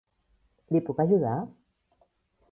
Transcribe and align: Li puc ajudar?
Li 0.75 0.81
puc 0.87 1.01
ajudar? 1.03 1.33